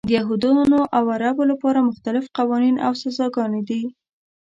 [0.07, 3.81] د یهودانو او عربو لپاره مختلف قوانین او سزاګانې دي.